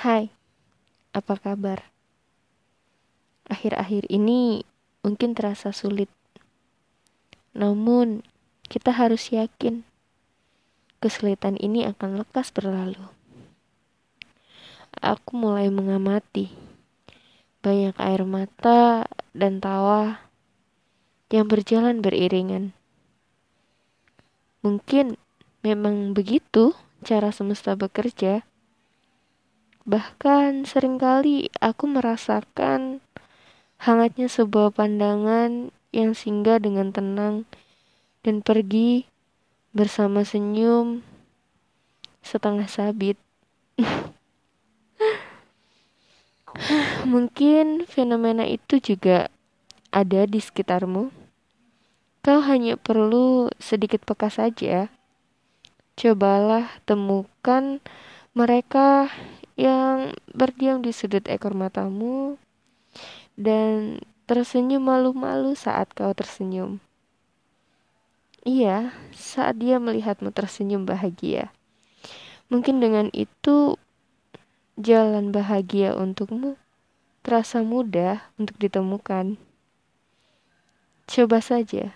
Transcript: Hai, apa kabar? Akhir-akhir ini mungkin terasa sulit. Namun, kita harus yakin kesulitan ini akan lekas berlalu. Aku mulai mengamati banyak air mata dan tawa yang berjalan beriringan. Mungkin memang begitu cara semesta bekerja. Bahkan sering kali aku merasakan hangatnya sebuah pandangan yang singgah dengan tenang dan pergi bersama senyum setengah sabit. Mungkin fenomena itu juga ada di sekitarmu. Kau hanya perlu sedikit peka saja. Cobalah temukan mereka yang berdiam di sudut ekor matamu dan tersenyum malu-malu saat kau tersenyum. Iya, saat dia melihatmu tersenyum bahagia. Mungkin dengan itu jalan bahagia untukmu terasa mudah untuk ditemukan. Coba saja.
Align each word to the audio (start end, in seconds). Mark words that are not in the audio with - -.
Hai, 0.00 0.32
apa 1.12 1.36
kabar? 1.36 1.92
Akhir-akhir 3.52 4.08
ini 4.08 4.64
mungkin 5.04 5.36
terasa 5.36 5.76
sulit. 5.76 6.08
Namun, 7.52 8.24
kita 8.64 8.96
harus 8.96 9.28
yakin 9.28 9.84
kesulitan 11.04 11.60
ini 11.60 11.84
akan 11.84 12.16
lekas 12.16 12.48
berlalu. 12.48 13.12
Aku 15.04 15.36
mulai 15.36 15.68
mengamati 15.68 16.48
banyak 17.60 17.92
air 18.00 18.24
mata 18.24 19.04
dan 19.36 19.60
tawa 19.60 20.32
yang 21.28 21.44
berjalan 21.44 22.00
beriringan. 22.00 22.72
Mungkin 24.64 25.20
memang 25.60 26.16
begitu 26.16 26.72
cara 27.04 27.28
semesta 27.36 27.76
bekerja. 27.76 28.48
Bahkan 29.88 30.68
sering 30.68 31.00
kali 31.00 31.48
aku 31.60 31.88
merasakan 31.88 33.00
hangatnya 33.80 34.28
sebuah 34.28 34.76
pandangan 34.76 35.72
yang 35.90 36.12
singgah 36.12 36.60
dengan 36.60 36.92
tenang 36.92 37.48
dan 38.20 38.44
pergi 38.44 39.08
bersama 39.72 40.20
senyum 40.20 41.00
setengah 42.20 42.68
sabit. 42.68 43.16
Mungkin 47.12 47.88
fenomena 47.88 48.44
itu 48.44 48.76
juga 48.82 49.32
ada 49.88 50.28
di 50.28 50.38
sekitarmu. 50.42 51.08
Kau 52.20 52.40
hanya 52.44 52.76
perlu 52.76 53.48
sedikit 53.56 54.04
peka 54.04 54.28
saja. 54.28 54.92
Cobalah 55.96 56.68
temukan 56.84 57.80
mereka 58.36 59.08
yang 59.60 60.16
berdiam 60.32 60.80
di 60.80 60.88
sudut 60.88 61.20
ekor 61.28 61.52
matamu 61.52 62.40
dan 63.36 64.00
tersenyum 64.24 64.80
malu-malu 64.88 65.52
saat 65.52 65.92
kau 65.92 66.16
tersenyum. 66.16 66.80
Iya, 68.40 68.96
saat 69.12 69.60
dia 69.60 69.76
melihatmu 69.76 70.32
tersenyum 70.32 70.88
bahagia. 70.88 71.52
Mungkin 72.48 72.80
dengan 72.80 73.12
itu 73.12 73.76
jalan 74.80 75.28
bahagia 75.28 75.92
untukmu 75.92 76.56
terasa 77.20 77.60
mudah 77.60 78.32
untuk 78.40 78.56
ditemukan. 78.56 79.36
Coba 81.04 81.44
saja. 81.44 81.92